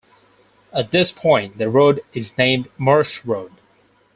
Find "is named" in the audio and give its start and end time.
2.11-2.69